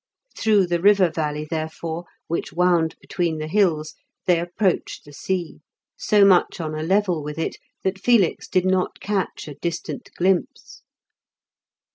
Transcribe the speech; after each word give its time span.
Through 0.35 0.65
the 0.65 0.81
river 0.81 1.11
valley, 1.11 1.45
therefore, 1.47 2.05
which 2.25 2.51
wound 2.51 2.95
between 2.99 3.37
the 3.37 3.45
hills, 3.47 3.93
they 4.25 4.39
approached 4.39 5.05
the 5.05 5.13
sea, 5.13 5.59
so 5.95 6.25
much 6.25 6.59
on 6.59 6.73
a 6.73 6.81
level 6.81 7.23
with 7.23 7.37
it 7.37 7.57
that 7.83 7.99
Felix 7.99 8.47
did 8.47 8.65
not 8.65 8.99
catch 8.99 9.47
a 9.47 9.53
distant 9.53 10.09
glimpse. 10.15 10.81